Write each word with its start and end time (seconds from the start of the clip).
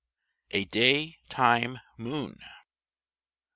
85 0.49 0.57
A 0.61 0.65
DAY 0.71 1.17
TIME 1.29 1.79
MOON. 1.95 2.39